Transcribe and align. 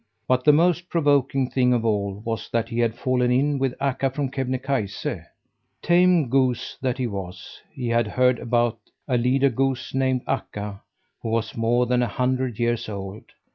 But 0.27 0.43
the 0.45 0.51
most 0.51 0.89
provoking 0.89 1.47
thing 1.51 1.73
of 1.73 1.85
all 1.85 2.23
was 2.25 2.49
that 2.49 2.69
he 2.69 2.79
had 2.79 2.95
fallen 2.95 3.29
in 3.29 3.59
with 3.59 3.75
Akka 3.79 4.09
from 4.09 4.31
Kebnekaise. 4.31 5.05
Tame 5.83 6.27
goose 6.27 6.75
that 6.81 6.97
he 6.97 7.05
was, 7.05 7.61
he 7.71 7.87
had 7.89 8.07
heard 8.07 8.39
about 8.39 8.79
a 9.07 9.19
leader 9.19 9.49
goose, 9.51 9.93
named 9.93 10.23
Akka, 10.27 10.81
who 11.21 11.29
was 11.29 11.55
more 11.55 11.85
than 11.85 12.01
a 12.01 12.07
hundred 12.07 12.57
years 12.57 12.89
old. 12.89 13.25